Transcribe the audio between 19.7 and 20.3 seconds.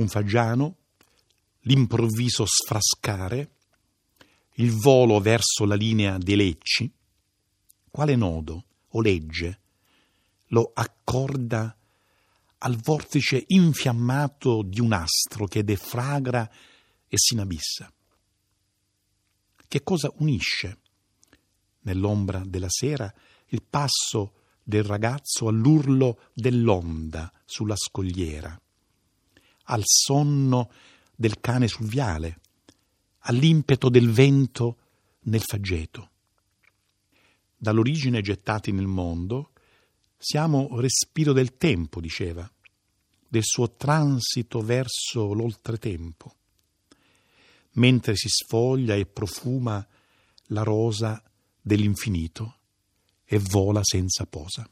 cosa